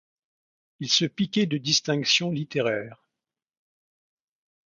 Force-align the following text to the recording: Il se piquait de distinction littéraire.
Il 0.79 0.89
se 0.89 1.05
piquait 1.05 1.45
de 1.45 1.59
distinction 1.59 2.31
littéraire. 2.31 3.05